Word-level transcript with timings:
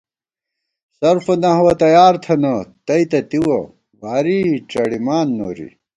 صرف 0.97 1.25
و 1.31 1.33
نحو 1.43 1.67
تیار 1.83 2.13
تھنہ 2.23 2.53
تئ 2.85 3.03
تہ 3.09 3.19
تِوَہ 3.29 3.59
واری 4.01 4.39
ڄَڑِمان 4.69 5.27
نوری 5.37 5.67